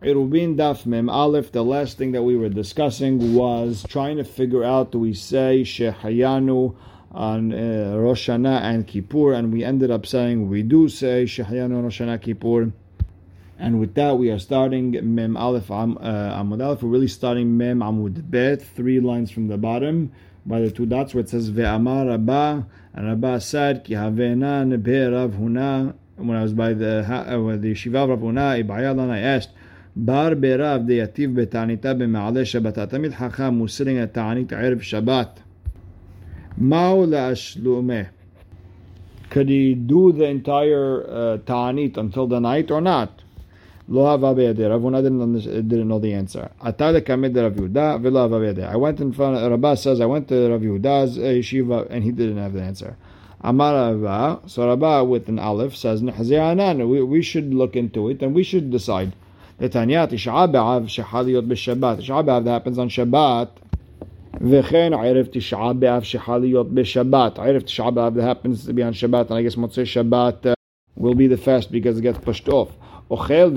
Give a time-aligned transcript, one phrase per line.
[0.00, 4.62] Irubin Daf Mem Aleph, the last thing that we were discussing was trying to figure
[4.62, 6.76] out do we say Shehayanu
[7.10, 11.82] on uh, Rosh Hashanah and Kippur, and we ended up saying we do say Shehayanu
[11.82, 12.72] Rosh Hashanah Kippur.
[13.58, 16.80] And with that, we are starting Mem Aleph uh, Amud Aleph.
[16.80, 20.12] We're really starting Mem Amud Bet, three lines from the bottom
[20.46, 25.12] by the two dots where it says Ve'amar Rabba, and Rabba said Ki Havena Nebe
[25.12, 25.94] Rav Huna.
[26.14, 29.50] When I was by the uh, the Shiva Rav Huna, I asked.
[29.97, 32.85] בר ברב דייטיב בתעניתה במעלה שבתה.
[32.85, 35.39] תמיד חכם הוא sitting at תענית ערב שבת.
[36.57, 38.01] מהו להשלומה?
[39.31, 43.23] Could he do the entire uh, ta'anit until the night or not?
[43.89, 44.65] לא אהבה בידי.
[44.65, 46.47] רב הונא didn't, didn't know the answer.
[46.59, 48.65] עתה לקמד רב יהודה ולא אהבה בידי.
[48.65, 52.37] I went in front, Rabbah says, I went to Rav Yehuda's yeshiva and he didn't
[52.37, 52.95] have the answer.
[53.41, 58.33] Amar Rabbah, so Rabbah with an aleph says, we, we should look into it and
[58.33, 59.11] we should decide.
[59.59, 61.99] Netanya Tisha B'Av shechal להיות בשבת.
[61.99, 63.63] Tisha B'Av that happens on Shabbat.
[64.41, 67.39] וכן ערב תשעה באב שחל להיות בשבת.
[67.39, 70.53] ערב תשעה באב that happens to be on Shabbat, and I guess מוצאי Shabbat uh,
[70.97, 72.67] will be the fast because it gets pushed off.
[73.11, 73.51] אוכל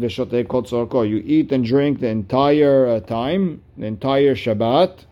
[0.00, 1.04] ושותה כל צורכו.
[1.04, 5.04] You eat and drink the entire uh, time, the entire Shabbat.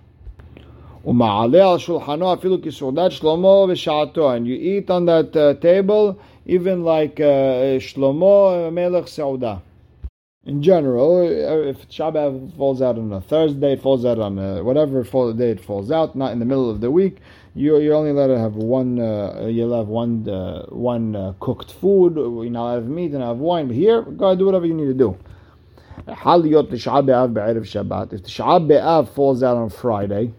[1.04, 4.36] ומעלה על שולחנו אפילו כסעודת שלמה בשעתו.
[4.36, 6.14] And you eat on that uh, table
[6.46, 9.54] even like uh, שלמה מלך סעודה
[10.47, 15.03] in general, uh, if Shabbat falls out on a Thursday, falls out on a, whatever
[15.03, 17.17] fall, day it falls out, not in the middle of the week,
[17.53, 18.99] you you're only let it have one.
[18.99, 22.15] Uh, you'll have one uh, one uh, cooked food.
[22.15, 23.67] You know, have meat and have wine.
[23.67, 25.17] But here, go do whatever you need to do.
[26.07, 28.13] Haliyot Shabbat.
[28.13, 30.33] If Shabbat falls out on Friday,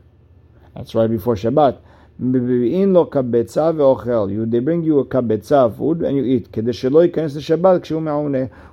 [0.74, 1.78] that's right before Shabbat.
[2.20, 2.82] They bring
[4.82, 6.48] you a kabetza food and you eat.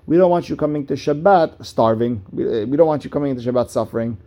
[0.07, 2.23] We don't want you coming to Shabbat starving.
[2.31, 4.17] We, uh, we don't want you coming to Shabbat suffering.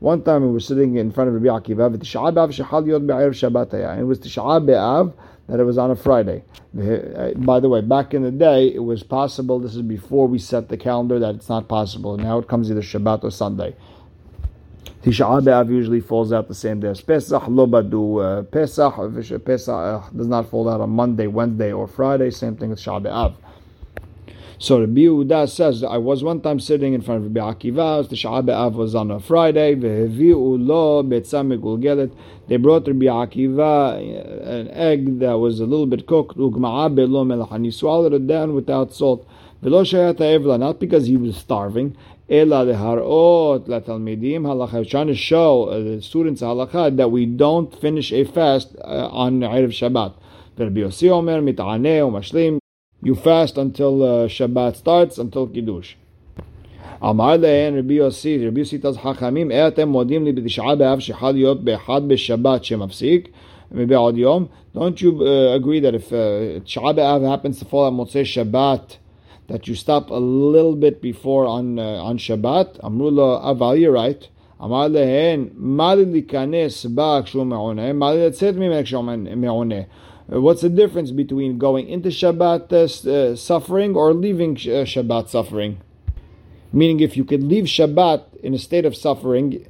[0.00, 1.94] One time we were sitting in front of Akiva, and
[4.00, 5.12] it was Tisha B'Av
[5.48, 6.42] that it was on a Friday.
[6.76, 10.38] Uh, by the way, back in the day, it was possible, this is before we
[10.38, 12.16] set the calendar, that it's not possible.
[12.16, 13.76] Now it comes either Shabbat or Sunday.
[15.02, 17.48] Tisha B'Av usually falls out the same day as Pesach.
[17.48, 19.44] Lo badu uh, Pesach.
[19.44, 22.30] Pesach uh, does not fall out on Monday, Wednesday, or Friday.
[22.30, 23.34] Same thing with Tisha B'Av.
[24.62, 28.14] So Rabbi Yehuda says, I was one time sitting in front of Rabbi Akiva, the
[28.14, 30.06] B'Av was on a Friday, They
[32.58, 38.12] brought Rabbi Akiva uh, an egg that was a little bit cooked, and he swallowed
[38.12, 39.26] it down without salt.
[39.62, 41.96] Not because he was starving,
[42.29, 44.89] Ela leharot latalmidim halacha.
[44.89, 49.39] Trying to show uh, the students halacha that we don't finish a fast uh, on
[49.39, 50.13] Erev Shabbat.
[50.57, 52.59] Rabbi Yossi Omer mit'aneh umashlim.
[53.01, 55.95] You fast until uh, Shabbat starts, until Kiddush.
[57.03, 61.31] אמר להן רבי יוסי, רבי יוסי תז חכמים, איך אתם מודים לי בתשעה באב שחל
[61.31, 63.29] להיות באחד בשבת שמפסיק
[63.71, 64.45] מבעוד יום?
[64.75, 66.13] Don't you uh, agree that if
[66.63, 68.97] תשעה uh, באב happens to fall on מוצאי שבת
[69.47, 72.79] that you stop a little bit before on uh, on Shabbat.
[72.81, 74.27] Amrullah aval, you're right.
[74.63, 77.93] אמר להן, מה לי להיכנס בה כשהוא מעונה?
[77.93, 79.03] מה לי לצאת ממנה כשהוא
[79.35, 79.81] מעונה?
[80.29, 85.77] What's the difference between going into Shabbat uh, suffering or leaving uh, Shabbat suffering?
[86.73, 89.65] Meaning, if you could leave Shabbat in a state of suffering,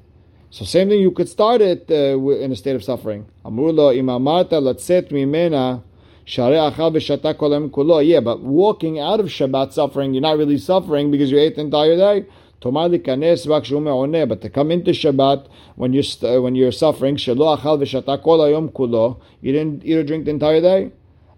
[0.50, 3.26] so same thing, you could start it uh, in a state of suffering.
[3.46, 5.78] אמרו לו, אם אמרת לצאת ממנה
[6.27, 11.63] yeah, but walking out of Shabbat suffering, you're not really suffering because you ate the
[11.63, 12.27] entire day.
[12.61, 17.35] But to come into Shabbat when you're uh, when you're suffering, you
[19.53, 20.93] didn't eat or drink the entire day.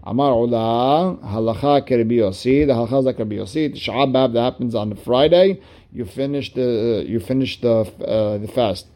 [0.07, 2.67] Amar Ula, halacha kerbi yosi.
[2.67, 3.73] The halacha is like Rabbi Yossi.
[3.75, 5.63] Shabbat that happens on the Friday.
[5.93, 8.87] You finish the uh, you finish the uh, the fast.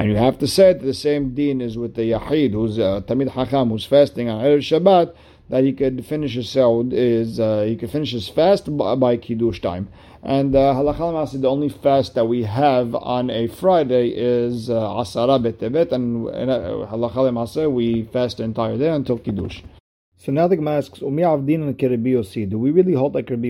[0.00, 3.68] And you have to say the same deen is with the Yahid, who's uh, Hakam,
[3.68, 5.14] who's fasting on Erev Shabbat,
[5.50, 9.60] that he could finish his is uh, he could finish his fast by, by Kiddush
[9.60, 9.90] time.
[10.22, 15.38] And uh, halakha the only fast that we have on a Friday is uh, Asara
[15.38, 16.26] Betevet, and
[17.60, 19.60] uh, we fast the entire day until Kiddush.
[20.16, 23.48] So now the Gemara asks, Umi Avdin and Do we really hold like Rabbi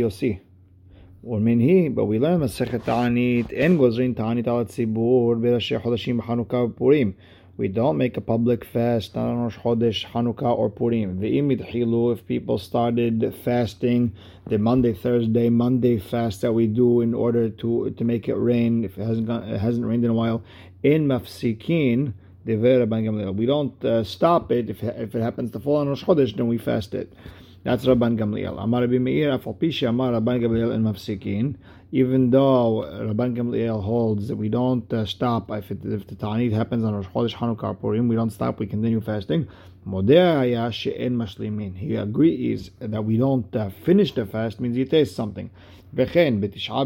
[1.23, 6.75] or minhi, but we learn Masechet Ta'anit and Gozrin Ta'anit al Tzibur b'Rashi Chodeshim Hanukkah
[6.75, 7.15] Purim.
[7.59, 11.21] We don't make a public fast on Rosh Chodesh, Hanukkah, or Purim.
[11.21, 14.15] Ve'imid Hilu, if people started fasting
[14.47, 18.83] the Monday, Thursday, Monday fast that we do in order to to make it rain,
[18.83, 20.43] if it hasn't gone, it hasn't rained in a while,
[20.83, 22.15] in Mafsikin,
[22.47, 24.71] we don't uh, stop it.
[24.71, 27.13] If, if it happens to fall on Rosh Chodesh, then we fast it.
[27.62, 28.62] That's Rabban Gamliel.
[28.62, 31.57] Amar Rabbi Meir, Afalpisha Amar Rabban Gamliel in Mafsikin.
[31.93, 36.53] Even though Rabban Gamliel holds that we don't uh, stop if, it, if the Ta'anit
[36.53, 39.49] happens on Rosh Chodesh Hanukkah Purim, we don't stop, we continue fasting.
[39.83, 45.51] He agrees that we don't uh, finish the fast, means he tastes something.
[45.97, 46.85] If Tisha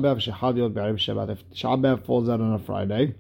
[1.53, 3.15] B'Av falls out on a Friday,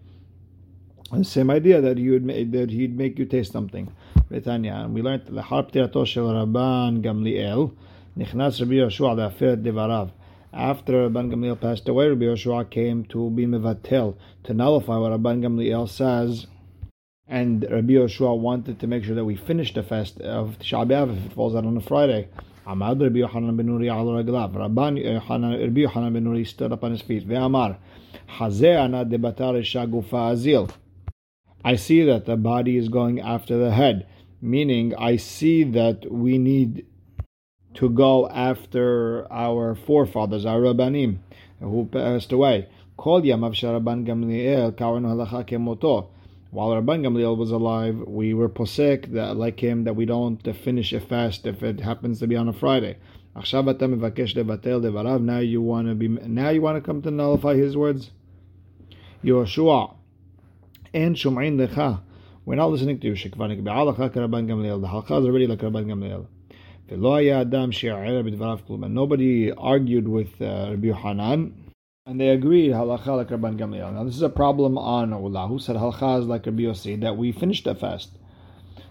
[1.22, 3.92] same idea that would that he'd make you taste something.
[4.30, 7.74] Betanya, and we learned the harp shel Rabban Gamliel,
[8.16, 10.12] nichnas Rabbi Yoshua le'afer devarav.
[10.50, 15.42] After Rabban Gamliel passed away, Rabbi Yoshua came to be mevatel to nullify what Rabban
[15.42, 16.46] Gamliel says.
[17.28, 21.14] And Rabbi Yoshua wanted to make sure that we finish the fast of Tisha B'av
[21.14, 22.28] if it falls out on a Friday.
[22.66, 24.54] Amad Rabbi Yochanan ben Nuri al raglav.
[24.54, 27.28] Rabban Rabbi Yochanan ben Nuri stood up on his feet.
[27.28, 27.76] Ve'amar,
[28.38, 30.70] Hazeh ana debatar shagufa azil.
[31.62, 34.06] I see that the body is going after the head,
[34.44, 36.86] meaning I see that we need
[37.74, 41.18] to go after our forefathers, our Rabbanim,
[41.60, 42.68] who passed away.
[42.96, 44.76] Kol Gamliel.
[46.50, 50.92] While Rabban Gamliel was alive, we were posek that like him that we don't finish
[50.92, 52.96] a fast if it happens to be on a Friday.
[53.34, 53.40] Now
[55.40, 58.12] you want to be now you want to come to nullify his words.
[59.24, 59.96] Yoshua
[60.92, 62.02] and Shumain Lecha.
[62.45, 63.15] We're not listening to you.
[63.15, 64.81] שכבר נקבעה לך כרבן גמליאל.
[64.81, 66.25] The halakha is already like Rabban Gamliel.
[66.89, 68.83] ולא היה אדם שיערער בדבריו כלום.
[68.83, 71.51] And nobody argued with uh, Rabbi Yohanan.
[72.05, 73.93] And they agreed halakha like Rabban Gamliel.
[73.93, 77.17] Now this is a problem on Ula, who said halakha is like Rabbi Yossi, that
[77.17, 78.09] we finished the fast.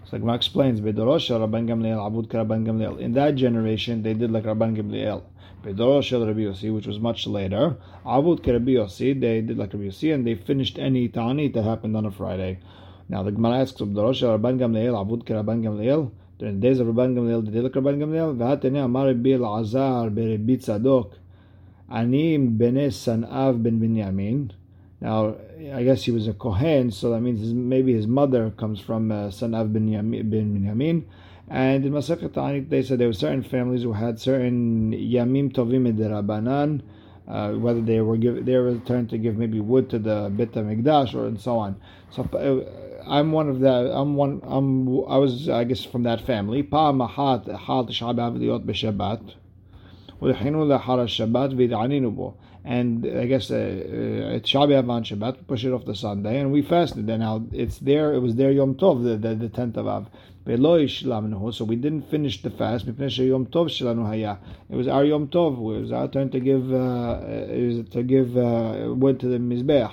[0.09, 2.97] So Gemara explains, Bedorosha Rabban Gamliel, Abud Rabban Gamliel.
[2.99, 5.21] In that generation, they did like Rabban Gamliel.
[5.63, 7.75] Bedorosha Rabbi Yossi, which was much later.
[8.05, 11.97] Abud Rabbi Yossi, they did like Rabbi Yossi, and they finished any ta'anit that happened
[11.97, 12.59] on a Friday.
[13.08, 16.10] Now the Gemara asks, Bedorosha Rabban Gamliel, Abud Rabban Gamliel.
[16.38, 18.36] During the days of Rabban Gamliel, did they like Rabban Gamliel.
[18.36, 21.14] V'hatene Amar Rabbi Azar, Rabbi Tzadok.
[21.90, 24.50] Anim bene Sanav ben Binyamin.
[25.00, 25.36] Now,
[25.74, 29.28] I guess he was a Kohen, so that means maybe his mother comes from uh,
[29.28, 31.04] Sanav ben Binyamin.
[31.48, 35.92] And in Masechet Ta'anit, they said there were certain families who had certain Yamim Tovim
[35.92, 36.80] Rabanan,
[37.28, 40.52] uh, whether they were give, they were trying to give maybe wood to the Beit
[40.52, 41.76] Hamikdash or and so on.
[42.10, 46.20] So uh, I'm one of the I'm one I'm I was I guess from that
[46.20, 46.62] family.
[46.62, 49.34] Pa mahat hal tishabav liot b'Shabbat.
[52.66, 57.10] And I guess it's Shabbat on Shabbat, push it off the Sunday, and we fasted.
[57.10, 60.08] And now it's there, it was there Yom Tov, the, the, the 10th of Av.
[61.54, 62.86] So we didn't finish the fast.
[62.86, 64.38] We finished Yom Tov
[64.70, 65.58] It was our Yom Tov.
[65.58, 69.92] It was our turn to give uh, to give uh, to the Mizbeach.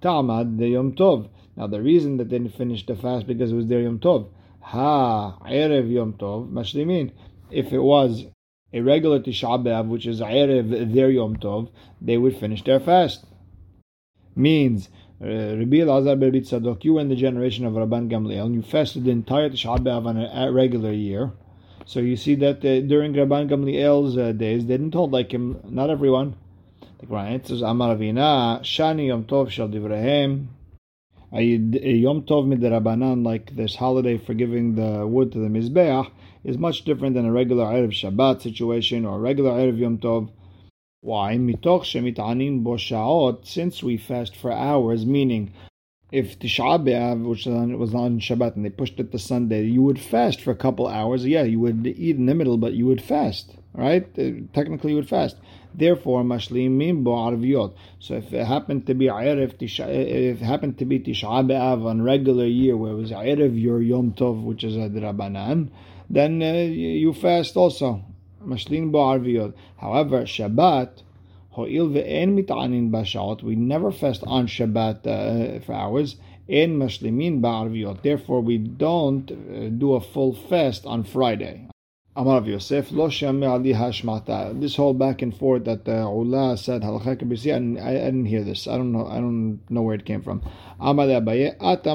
[0.00, 1.28] Ta'amad the Yom Tov.
[1.56, 4.28] Now the reason that they didn't finish the fast because it was their Yom Tov.
[4.60, 7.12] Ha Erev Yom Tov Mashlimin.
[7.50, 8.26] If it was
[8.72, 11.70] a regular Tisha B'Av, which is Erev their Yom Tov,
[12.00, 13.24] they would finish their fast.
[14.34, 14.90] Means,
[15.22, 18.62] uh, Rabbi Elazar Rabbi Tzadok, you were in the generation of Rabban Gamliel, and you
[18.62, 21.32] fasted the entire Tisha B'Av on a, regular year.
[21.86, 25.60] So you see that uh, during Rabban Gamliel's uh, days, they didn't hold like him,
[25.64, 26.36] not everyone.
[26.98, 30.55] The Quran answers, Amar Avina, Shani Yom Tov Shal Divrehem, a
[31.40, 36.10] Yom Tov Midrabanan, like this holiday for giving the wood to the Mizbeach,
[36.44, 40.30] is much different than a regular Erev Shabbat situation or a regular Erev Yom Tov.
[41.00, 41.36] Why?
[41.36, 42.76] Mitoch shemit'anin bo
[43.42, 45.52] since we fast for hours, meaning
[46.12, 50.00] if Tisha B'Av, which was on Shabbat, and they pushed it to Sunday, you would
[50.00, 51.26] fast for a couple hours.
[51.26, 54.06] Yeah, you would eat in the middle, but you would fast, right?
[54.18, 55.36] Uh, technically, you would fast.
[55.76, 57.74] Therefore, mashlimim bo arviyot.
[57.98, 61.84] So if it happened to be Erev Tisha, if it happened to be Tisha B'Av
[61.84, 65.68] on regular year, where it was Erev your Yom Tov, which is a Drabanan,
[66.08, 68.02] then uh, you fast also.
[68.42, 69.52] Mashlin bo arviyot.
[69.76, 71.02] However, Shabbat,
[71.50, 76.16] ho'il ve'en mit'anin b'sha'ot, we never fast on Shabbat uh, for hours.
[76.48, 78.02] In mashlimin ba'arviyot.
[78.02, 81.68] Therefore, we don't uh, do a full fast on Friday.
[82.18, 84.58] Amar Yosef, lo ali hashmata.
[84.58, 88.42] This whole back and forth that the Ula said halakha kabisi, I, I didn't hear
[88.42, 88.66] this.
[88.66, 89.06] I don't know.
[89.06, 90.40] I don't know where it came from.
[90.80, 91.86] Amar Abaye, at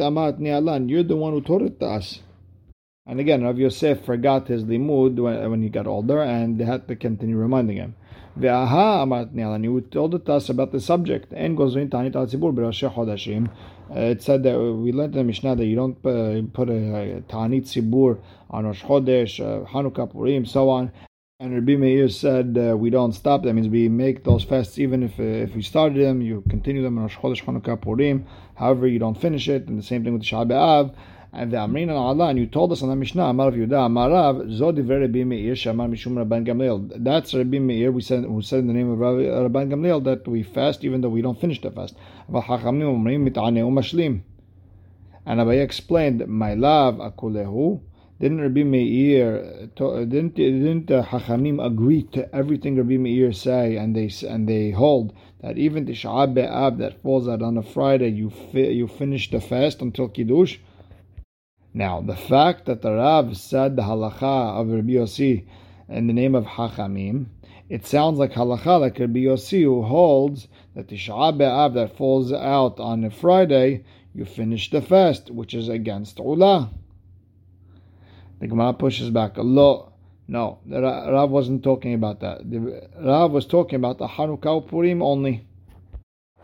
[0.00, 0.88] alan.
[0.88, 2.18] You're the one who taught it to us.
[3.06, 6.88] And again, Rav Yosef forgot his limud when, when he got older, and they had
[6.88, 7.94] to continue reminding him.
[8.36, 11.32] Ve'aha amat and you told it to us about the subject.
[11.32, 13.50] And gozrin tanit al tzibur chodashim.
[13.90, 17.18] Uh, it said that we learned in the Mishnah that you don't uh, put a,
[17.18, 18.18] a tanit tzibur
[18.50, 20.90] on Rosh Chodesh, uh, Hanukkah, Purim, so on.
[21.38, 23.42] And Rabbi Meir said uh, we don't stop.
[23.42, 26.82] That means we make those fasts even if uh, if we started them, you continue
[26.82, 28.26] them on Rosh Chodesh, Hanukkah, Purim.
[28.54, 29.68] However, you don't finish it.
[29.68, 30.94] And the same thing with Shabbat.
[31.32, 34.58] And the Amrin and Allah, and you told us on the Mishnah, Amar Yehuda, Amarav,
[34.58, 36.92] Zod Rabbi Meir, Shamar Mishum Rabban Gamliel.
[37.04, 40.42] That's Rabbi Meir, we said, who said in the name of Rabban Gamliel that we
[40.42, 41.96] fast even though we don't finish the fast.
[45.26, 47.80] And Abaye explained, my love, akulehu,
[48.18, 54.10] didn't Rabbi Meir, didn't didn't uh, Hachamim agree to everything Rabbi Meir say, and they
[54.26, 58.68] and they hold that even Tisha B'av that falls out on a Friday, you fi,
[58.68, 60.56] you finish the fast until Kiddush.
[61.76, 65.44] Now, the fact that the Rav said the halacha of Rabbi Yossi
[65.90, 67.26] in the name of Hachamim,
[67.68, 72.80] it sounds like halacha like Rabbi Yossi who holds that Tisha B'av that falls out
[72.80, 76.70] on a Friday, you finish the fast, which is against Ulah.
[78.40, 79.32] The Gemara pushes back.
[79.36, 79.92] Lo,
[80.28, 82.50] no, the Rav wasn't talking about that.
[82.50, 85.46] The Rav was talking about the Hanukkah Purim only.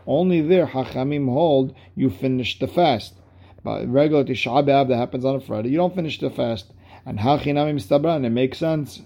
[0.05, 3.15] Only there, Hachamim hold you finish the fast.
[3.63, 6.73] But regular Tisha B'Av that happens on a Friday, you don't finish the fast.
[7.05, 9.01] And Hachinamim Stabran, it makes sense.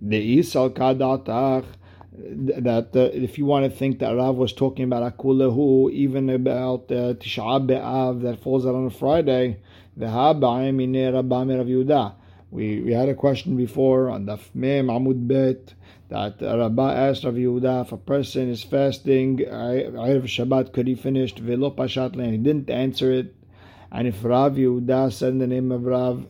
[0.00, 1.64] The Isal Kadatach,
[2.14, 6.90] that uh, if you want to think that Rav was talking about Akulahu, even about
[6.90, 9.58] uh, Tisha B'Av that falls out on a Friday,
[12.50, 15.74] we, we had a question before on the Mem Amud Bet
[16.08, 21.34] that Rabbah asked Rav Yehuda if a person is fasting Erev Shabbat could he finish?
[21.34, 23.34] Velo He didn't answer it,
[23.92, 26.26] and if Rav Yehuda said in the name of Rav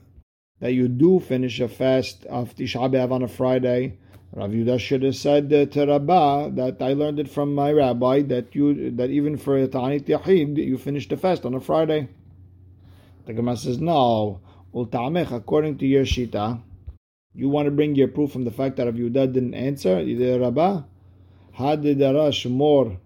[0.58, 3.98] that you do finish a fast of Tisha B'av on a Friday,
[4.32, 8.54] Rav Yehuda should have said to Rabbah that I learned it from my rabbi that
[8.56, 12.08] you that even for Ta'anit Yahid you finish the fast on a Friday.
[13.26, 14.40] The Gemara says, no.
[14.74, 16.60] according to your Shita,
[17.32, 20.04] you want to bring your proof from the fact that Rav Yehuda didn't answer?
[20.04, 20.82] The Rabbah?
[21.52, 22.98] Had darash more.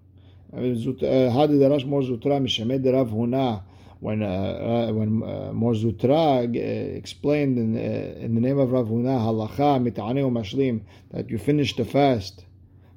[0.51, 3.63] Uh, uh, had darash more zutra mishamed Rav Huna.
[4.01, 8.71] When uh, uh, when uh, Mor Zutra uh, explained in, uh, in the name of
[8.71, 12.45] Rav Huna halacha mitane mashlim that you finish the fast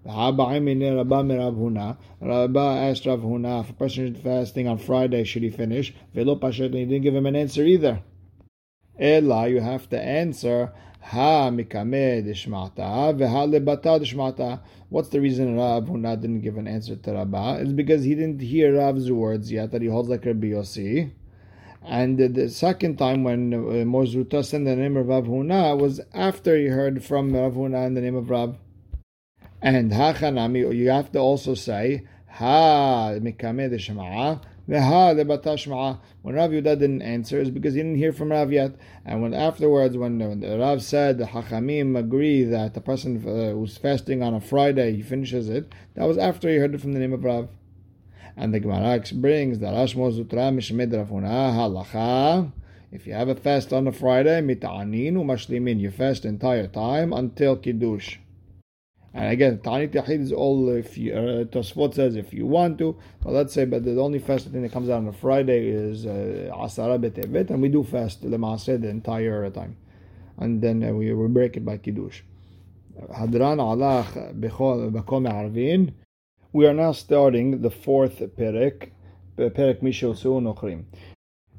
[0.06, 0.44] Rabba
[2.62, 5.94] asked Rav Huna, if a person is fasting on Friday, should he finish?
[6.14, 8.02] Velo Pashat, he didn't give him an answer either.
[8.98, 14.60] Ella, you have to answer, Ha mikame dishmata, veha lebata dishmata.
[14.90, 17.60] What's the reason Rav Huna didn't give an answer to Rabba?
[17.62, 21.12] It's because he didn't hear Rav's words yet, that he holds like Rabbi Yossi.
[21.86, 26.58] And the second time when uh, Morzuta sent the name of Rav Huna was after
[26.58, 28.58] he heard from Rav Huna in the name of Rav.
[29.62, 34.42] And ha hachanami, you have to also say ha mikame shema'a.
[34.70, 38.76] When Rav Yudah didn't answer, is because he didn't hear from Rav yet.
[39.04, 43.78] And when afterwards, when, when Rav said the hachamim agree that the person uh, who's
[43.78, 47.00] fasting on a Friday he finishes it, that was after he heard it from the
[47.00, 47.50] name of Rav.
[48.38, 52.52] And the Gemara brings that Ashmo Zutra Mishmed halacha.
[52.92, 57.56] If you have a fast on a Friday, mita'anin umashlimin, you fast entire time until
[57.56, 58.20] Kiddush.
[59.14, 62.96] And again, Ta'anit Yahid is all if you, uh, Tosfot says if you want to,
[63.24, 66.06] but let's say, but the only fast thing that comes out on a Friday is
[66.06, 69.78] uh, Asara uh, B'Tevet, and we do fast Lemaaseh the entire time.
[70.38, 72.22] And then uh, we, we break it by Kiddush.
[73.08, 75.94] Hadran Alach Bechol Arvin.
[76.54, 78.90] We are now starting the fourth Perek,
[79.38, 80.84] Perek Mishel Su'un Ochrim.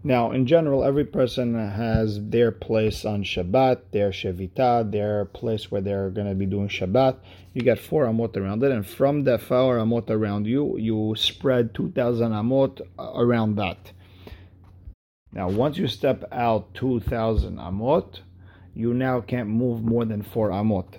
[0.02, 5.83] Now, in general, every person has their place on Shabbat, their Shevita, their place where
[5.83, 7.16] they're going to be doing Shabbat.
[7.52, 11.75] You get four amot around it, and from the four amot around you, you spread
[11.75, 13.92] 2,000 amot around that.
[15.33, 18.21] Now, once you step out 2,000 amot,
[18.75, 20.99] you now can't move more than four amot.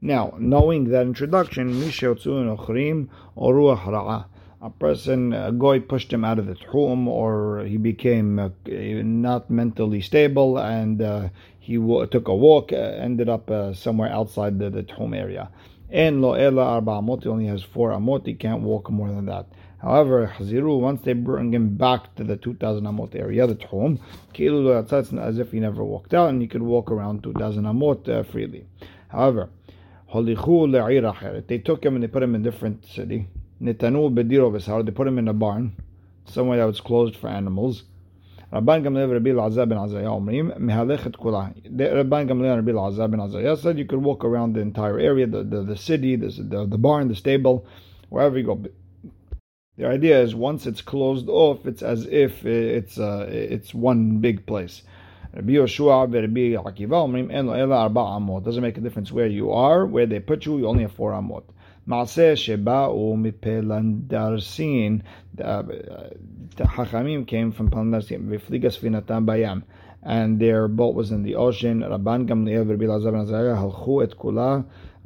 [0.00, 4.26] Now, knowing that introduction, Mishel Ochrim or Ruach Ra'ah
[4.62, 9.50] a person, a goy pushed him out of the tchum, or he became uh, not
[9.50, 11.28] mentally stable, and uh,
[11.58, 15.50] he w- took a walk, uh, ended up uh, somewhere outside the, the tchum area.
[15.90, 19.26] And lo ela arba amot, he only has four amot, he can't walk more than
[19.26, 19.46] that.
[19.78, 23.98] However, Haziru, once they bring him back to the 2000 amot area, the tchum,
[24.32, 28.22] kilu as if he never walked out, and he could walk around 2000 amot uh,
[28.22, 28.64] freely.
[29.08, 29.50] However,
[30.14, 33.26] they took him and they put him in a different city.
[33.62, 34.84] Netanu bediro v'sar.
[34.84, 35.72] They put him in a barn,
[36.26, 37.84] somewhere that was closed for animals.
[38.52, 41.54] Rabban Gamliel Rabbi Elazar ben Azariah omrim mehalechet kula.
[41.70, 45.42] Rabban Gamliel Rabbi Elazar ben Azariah said you could walk around the entire area, the,
[45.42, 47.66] the, the city, the, the, the barn, the stable,
[48.10, 48.62] wherever you go.
[49.78, 54.44] The idea is once it's closed off, it's as if it's uh, it's one big
[54.44, 54.82] place.
[55.34, 58.44] Rabbi Yoshua Rabbi Akiva omrim en ela arba amot.
[58.44, 60.58] Doesn't make a difference where you are, where they put you.
[60.58, 61.44] You only have four amot.
[61.87, 64.99] מעשה שבאו מפלנדרסין,
[66.63, 69.59] חכמים came from פלנדרסין, והפליגה ספינתם בים.
[70.03, 71.83] And their boat was in the ocean.
[71.83, 74.59] רבן גמליאל ורבי אלעזר בן עזריה הלכו את כולה.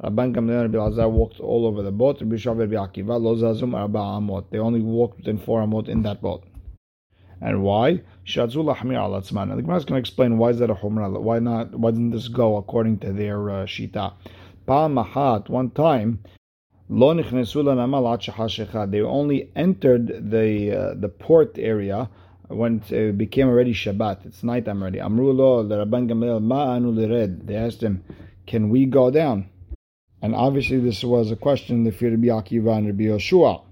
[0.04, 2.22] רבן גמליאל ורבי אלעזר walked all over the boat.
[2.22, 4.44] רבי ישוע ורבי עקיבא לא זזו מארבע אמות.
[4.52, 6.42] They only walked within four אמות in that boat.
[7.40, 8.02] And why?
[8.24, 9.54] Shadzu lahmir al atzman.
[9.56, 11.20] The Gemara is going to explain why is that a humrah?
[11.20, 11.74] Why not?
[11.74, 14.12] Why didn't this go according to their uh, shita?
[14.66, 15.48] Pa mahat.
[15.48, 16.20] One time,
[16.89, 17.01] they
[19.01, 22.09] only entered the uh, the port area
[22.47, 24.25] when it became already Shabbat.
[24.25, 25.01] It's nighttime already.
[25.01, 27.45] Amru Rabban Gamliel ma anu lired.
[27.45, 28.03] They asked him,
[28.45, 29.49] "Can we go down?"
[30.21, 33.63] And obviously, this was a question the fear Rabbi Akiva and Rabbi Yoshua.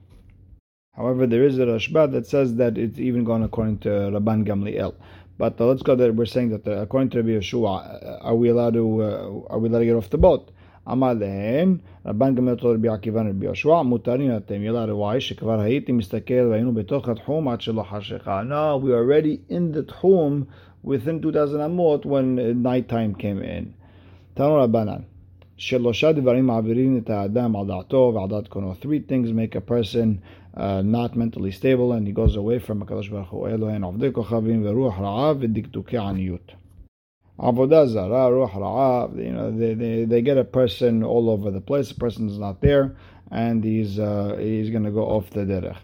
[0.96, 4.94] However, there is a Rashba that says that it's even gone according to Rabban Gamliel.
[5.38, 6.14] But uh, let's go there.
[6.14, 9.60] We're saying that uh, according to Rabbi Yeshua, uh, are we allowed to uh, are
[9.60, 10.52] we allowed to get off the boat?
[10.93, 11.77] אמר להן,
[12.07, 16.75] רבן גמליאל תור רבי עקיבא רבי יהושע, מותרים אתם, ילד וואי, שכבר הייתי מסתכל והיינו
[16.75, 18.43] בתוך התחום עד שלא חשיכה.
[18.43, 20.43] No, we were already in the תחום
[20.87, 23.65] within 2000 אמות when night time came in.
[24.35, 25.01] תנו רבנן,
[25.57, 28.73] שלושה דברים מעבירים את האדם על דעתו ועל דעת קונו.
[28.83, 30.19] Three things make a person
[30.57, 33.49] uh, not mentally stable and he goes away from הקדוש ברוך הוא.
[33.49, 36.53] אלו הן עובדי כוכבים ורוח רעה ודקדוקי עניות.
[37.40, 41.90] Avodah Zara, Ruach you know, they, they, they get a person all over the place,
[41.90, 42.96] the person is not there,
[43.30, 45.78] and he's, uh, he's going to go off the derech.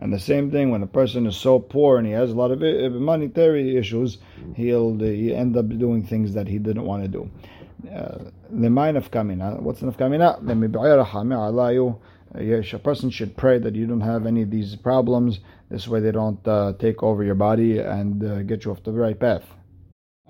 [0.00, 2.50] And the same thing when a person is so poor and he has a lot
[2.50, 4.16] of uh, monetary issues,
[4.56, 7.30] he'll he end up doing things that he didn't want to do.
[7.94, 9.60] Uh, the mind of kamina.
[9.60, 10.40] What's the kamina?
[12.32, 15.40] A person should pray that you don't have any of these problems.
[15.68, 18.92] This way, they don't uh, take over your body and uh, get you off the
[18.92, 19.44] right path.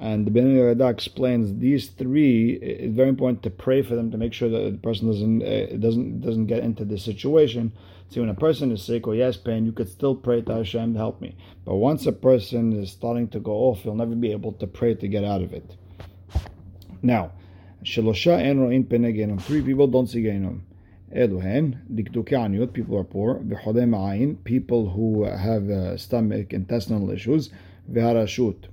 [0.00, 2.52] And the Ben Yehoyada explains these three.
[2.52, 5.76] It's very important to pray for them to make sure that the person doesn't uh,
[5.76, 7.70] doesn't doesn't get into this situation.
[8.08, 10.54] See, when a person is sick or he has pain, you could still pray to
[10.54, 11.36] Hashem to help me.
[11.66, 14.94] But once a person is starting to go off, you'll never be able to pray
[14.94, 15.76] to get out of it.
[17.02, 17.32] Now,
[17.84, 19.42] Shalosha en ro'in penegenom.
[19.42, 20.62] Three people don't see genom.
[21.14, 23.34] Eluhen, dikduke people are poor.
[23.40, 27.50] V'chodem people who have uh, stomach, intestinal issues.
[27.92, 28.64] V'harashut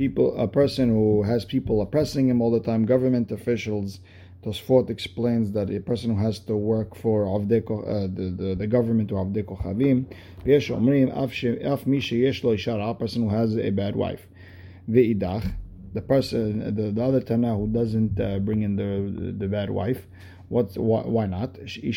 [0.00, 4.00] people, a person who has people oppressing him all the time, government officials.
[4.42, 8.66] Tosfot explains that a person who has to work for Avdeko, uh, the, the, the
[8.66, 9.98] government or Avdeko Chavim,
[12.80, 14.26] a person who has a bad wife.
[14.88, 20.06] The person, the, the other Tana who doesn't uh, bring in the, the bad wife,
[20.48, 21.58] what, why, not?
[21.58, 21.92] You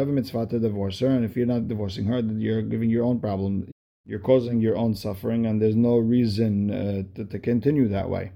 [0.00, 3.04] have a mitzvah to divorce her, and if you're not divorcing her, you're giving your
[3.04, 3.68] own problem
[4.08, 8.32] you're causing your own suffering, and there's no reason uh, to, to, continue that way.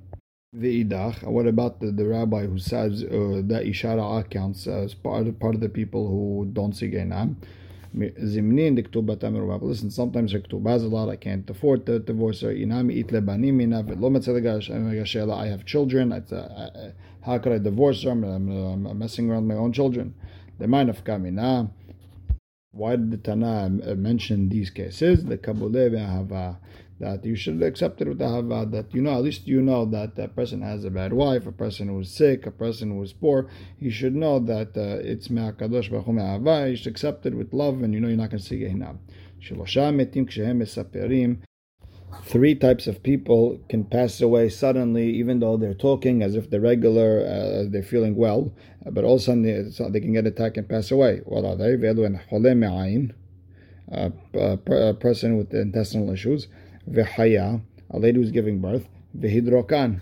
[0.54, 5.40] Ve'idach, what about the, the rabbi who says uh, that Ishara counts as part of,
[5.40, 7.36] part of the people who don't see Gainam?
[7.94, 12.48] Zimnin Listen, sometimes her has a lot, I can't afford to divorce her.
[12.48, 13.22] Inami itle
[15.32, 16.12] I have children.
[16.12, 18.10] Uh, how could I divorce her?
[18.10, 20.14] I'm, I'm, I'm messing around my own children.
[20.58, 21.70] The mind of Kamina.
[22.72, 25.24] Why did the Tana mention these cases?
[25.24, 26.58] The Kabule Hava
[27.00, 29.84] that you should accept it with the Hava that you know at least you know
[29.86, 33.02] that a person has a bad wife, a person who is sick, a person who
[33.02, 33.48] is poor.
[33.78, 37.92] You should know that uh, it's Me'akadosh Baruch You should accept it with love, and
[37.92, 38.98] you know you're not going to see Gehinam.
[39.42, 41.42] Shelosha metim kshehem mesaperim
[42.24, 46.60] three types of people can pass away suddenly, even though they're talking as if they're
[46.60, 48.52] regular, uh, they're feeling well,
[48.90, 51.20] but all of a sudden they, so they can get attacked and pass away.
[51.24, 51.74] What are they?
[53.92, 56.48] Uh, a person with intestinal issues,
[56.90, 60.00] v'haya, a lady who's giving birth, v'hidrokan.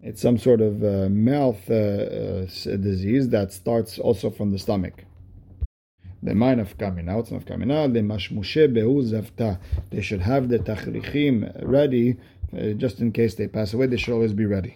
[0.00, 5.04] It's some sort of uh, mouth uh, uh disease that starts also from the stomach.
[6.24, 9.58] The mind of coming out, of coming out, the mashmushe behu zavta.
[9.90, 12.16] They should have the tachrichim ready,
[12.56, 13.88] uh, just in case they pass away.
[13.88, 14.74] They should always be ready.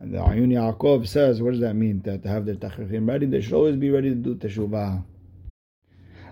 [0.00, 2.00] And the Ayun Yaakov says, what does that mean?
[2.06, 5.04] That to have their tachrichim ready, they should always be ready to do teshuvah.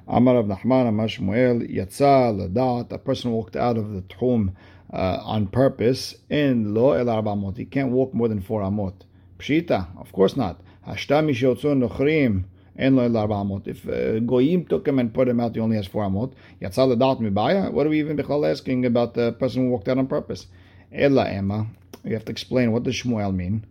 [0.08, 4.54] Amar of Nachman, Amar Shmuel, Yatza, Ladat, a person walked out of the tchum
[4.90, 7.58] uh, on purpose in Lo El Arbamot.
[7.58, 8.94] He can't walk more than four amot.
[9.38, 10.60] Pshita, of course not.
[10.88, 12.44] Hashta Mishotzon Nochrim,
[12.82, 16.32] if uh, Goyim took him and put him out, he only has four amot.
[16.60, 17.72] Yatzal adat mibaya.
[17.72, 20.46] What are we even bechal asking about the person who walked out on purpose?
[20.92, 21.66] Ella Emma.
[22.04, 23.64] We have to explain what does Shmuel mean.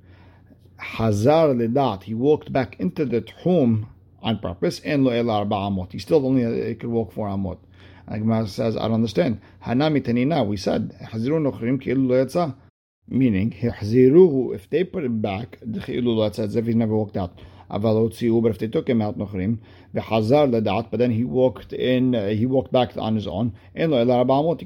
[0.78, 2.04] Hazar ledat.
[2.04, 3.88] He walked back into the tchum
[4.22, 4.80] on purpose.
[4.86, 5.92] And lo ela arba amot.
[5.92, 7.58] He still only uh, he could walk four amot.
[8.08, 9.42] And Gemara says, I don't understand.
[9.66, 10.46] Hanami tanina.
[10.48, 12.56] We said hazirun nochrim ki'ilu lo yatsa.
[13.08, 17.38] Meaning, if they put him back, as if he never walked out.
[17.72, 19.60] But if they took him out, nochrim,
[19.94, 23.54] but then he walked in, uh, he walked back on his own.
[23.74, 23.94] He can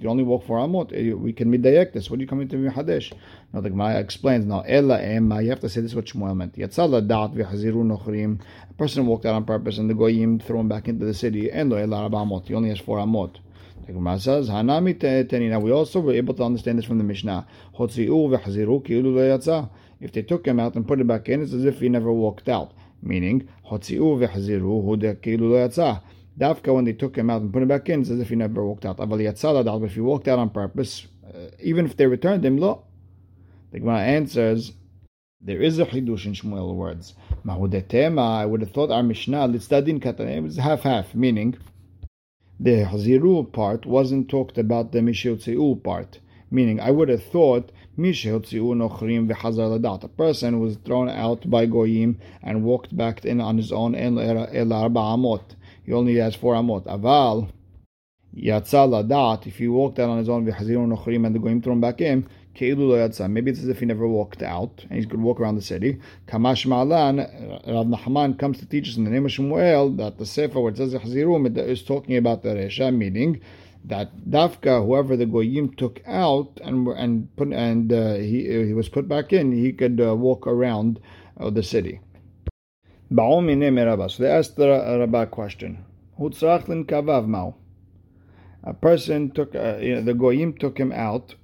[0.08, 0.92] only walk for amot.
[0.92, 2.10] Uh, we can midayek this.
[2.10, 3.14] What are you coming to me, Hadesh?
[3.54, 4.46] Now the Gemara explains.
[4.46, 5.42] Now ella emma.
[5.42, 5.92] You have to say this.
[5.92, 6.56] Is what Shmuel meant.
[6.56, 8.40] Yatzal ladat v'chaziru nochrim.
[8.70, 11.52] A person walked out on purpose, and the goyim threw him back into the city.
[11.54, 12.48] Lo ela amot.
[12.48, 13.38] He only has four amot.
[13.86, 15.62] The Gemara says, Hanami tenina.
[15.62, 17.46] We also were able to understand this from the Mishnah.
[20.02, 22.12] If they took him out and put him back in, it's as if he never
[22.12, 22.74] walked out.
[23.02, 26.02] Meaning, Hotzi'u v'chaziru hu de ki'ulu.
[26.38, 28.36] Dafka, when they took him out and put him back in, it's as if he
[28.36, 28.98] never walked out.
[28.98, 32.58] Aval yatzala but if he walked out on purpose, uh, even if they returned him,
[32.58, 32.84] lo.
[33.72, 34.74] The Gemara answers,
[35.42, 37.14] there is a chidush in Shmuel words.
[37.46, 41.56] Mahudetema, I would have thought our Mishnah, litzadin katan, it was half-half, meaning,
[42.60, 46.20] the Haziru part wasn't talked about the Mishiltzi'u part.
[46.52, 50.04] Meaning, I would have thought V'hazar ladat.
[50.04, 54.20] A person was thrown out by Goyim and walked back in on his own el
[54.74, 55.44] arba amot.
[55.86, 56.86] He only has four amot.
[56.86, 57.50] Aval,
[58.36, 61.80] Yatza ladat, if he walked out on his own v'haziru nochrim and the Goyim thrown
[61.80, 62.28] back in,
[62.58, 66.00] Maybe it's as if he never walked out and he could walk around the city.
[66.28, 67.18] Kamash Ma'alan,
[67.68, 70.72] Rav Nachman comes to teach us in the name of Shmuel that the Sefer where
[70.72, 73.42] it says Chazirun is talking about the Resha, meaning
[73.88, 78.90] that Dafka, whoever the Goyim took out and and put and uh, he he was
[78.90, 81.00] put back in, he could uh, walk around
[81.40, 82.00] uh, the city.
[83.10, 85.86] So they asked the Rabbah question.
[88.68, 91.36] A person took, uh, you know, the Goyim took him out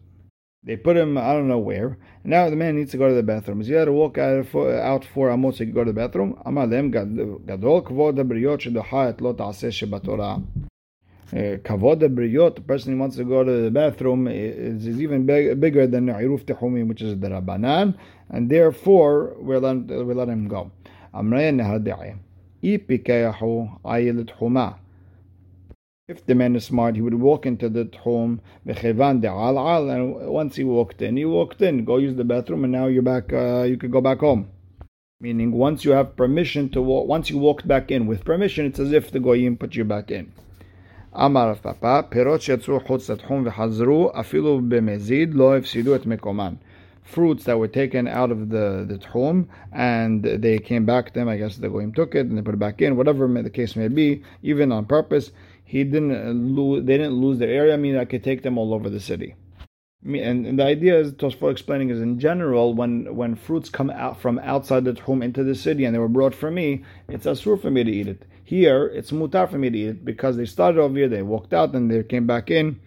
[0.64, 1.98] they put him, I don't know where.
[2.24, 3.62] Now the man needs to go to the bathroom.
[3.62, 6.40] He had to walk out for, out for Amos to go to the bathroom.
[6.46, 10.44] Amar them gadol kvod habriyot shedocha et lo ta'aseh shebatorah.
[11.34, 15.26] Uh, kavod habriyot, the person who wants to go to the bathroom is, is even
[15.26, 17.98] big, bigger than iruf tehumim, which is the rabbanan,
[18.30, 20.70] and therefore we let, we let him go.
[26.08, 31.02] If the man is smart, he would walk into the home, and once he walked
[31.02, 33.92] in, he walked in, go use the bathroom, and now you're back, uh, you could
[33.92, 34.50] go back home.
[35.22, 38.80] Meaning, once you have permission to walk, once you walked back in with permission, it's
[38.80, 40.34] as if the goyim put you back in.
[41.17, 46.55] אמר פאפה, פירות שיצאו חוץ לתחום וחזרו, אפילו במזיד לא הפסידו את מקומן.
[47.15, 51.29] Fruits that were taken out of the, the tchum and they came back to them,
[51.29, 53.77] I guess the goyim took it and they put it back in, whatever the case
[53.77, 55.31] may be, even on purpose,
[55.65, 58.75] he didn't uh, lose, they didn't lose their area, meaning I could take them all
[58.75, 59.37] over the city.
[60.05, 64.21] And, and the idea is Tosfot explaining is in general when when fruits come out
[64.21, 67.61] from outside the home into the city and they were brought for me, it's asur
[67.61, 68.25] for me to eat it.
[68.52, 71.54] Here it's mutar for me to eat it because they started over here, they walked
[71.54, 72.82] out and they came back in.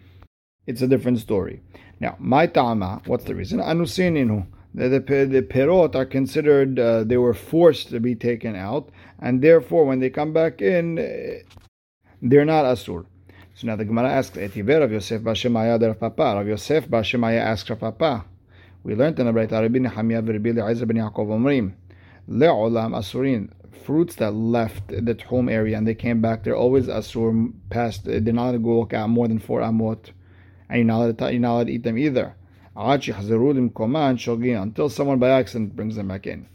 [0.67, 1.59] It's a different story.
[1.99, 3.57] Now, my ta'ama, what's the reason?
[3.57, 4.45] Anusininu.
[4.75, 9.41] The, the, the perot are considered, uh, they were forced to be taken out, and
[9.41, 10.97] therefore when they come back in,
[12.21, 13.07] they're not asur.
[13.55, 16.35] So now the Gemara asks, Etiver of Yosef Bashemaya der Papa.
[16.35, 18.25] Rav Yosef Bashemaya asks Rav Papa.
[18.83, 21.73] We learned in the Brayta Rabbi Nehemiah v'Rabbi Eliezer ben Yaakov Omrim.
[22.29, 23.49] Le'olam asurin.
[23.83, 28.21] Fruits that left the home area and they came back, they're always asur past, they're
[28.21, 30.11] not allowed to go out more than four amot.
[30.69, 32.35] And you're not allowed to, you're not allowed to eat them either.
[32.75, 36.47] Until someone by accident brings them back in.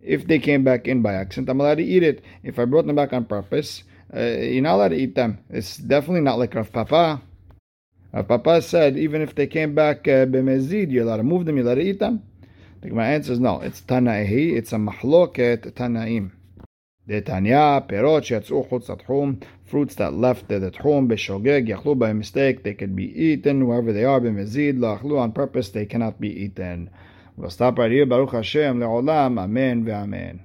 [0.00, 2.24] If they came back in by accident, I'm allowed to eat it.
[2.42, 5.38] If I brought them back on purpose, uh, you're not allowed to eat them.
[5.48, 7.22] It's definitely not like Rav Papa.
[8.12, 11.64] Rav Papa said, even if they came back uh, you're allowed to move them, you're
[11.64, 12.22] allowed to eat them.
[12.82, 13.60] The Gemara answers no.
[13.60, 14.56] It's Tanaihi.
[14.56, 16.32] It's a Mahloket Tanaim.
[17.06, 22.64] The Tanya Perot Shatzu Chutz Fruits that left the Tchum Beshogeg Yachlu by mistake.
[22.64, 24.20] They could be eaten wherever they are.
[24.20, 25.68] Bemezid Lachlu on purpose.
[25.68, 26.90] They cannot be eaten.
[27.36, 28.04] We'll stop right here.
[28.04, 29.38] Baruch Hashem Leolam.
[29.38, 29.84] Amen.
[29.84, 30.40] Ve'amen.